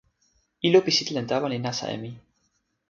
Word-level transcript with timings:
ilo 0.67 0.79
pi 0.85 0.91
sitelen 0.97 1.27
tawa 1.31 1.47
li 1.49 1.59
nasa 1.61 1.85
e 1.95 1.97
mi. 2.03 2.11